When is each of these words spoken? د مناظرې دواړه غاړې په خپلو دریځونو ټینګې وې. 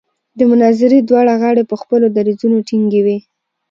د 0.37 0.39
مناظرې 0.51 0.99
دواړه 1.01 1.33
غاړې 1.41 1.63
په 1.69 1.75
خپلو 1.81 2.05
دریځونو 2.15 2.57
ټینګې 2.67 3.01
وې. 3.05 3.17